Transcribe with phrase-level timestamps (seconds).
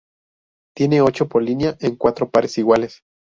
[0.75, 3.03] Tiene ocho polinia en cuatro pares iguales.